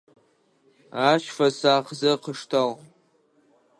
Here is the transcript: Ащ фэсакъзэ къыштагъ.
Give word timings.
Ащ 1.09 1.23
фэсакъзэ 1.35 2.11
къыштагъ. 2.23 2.79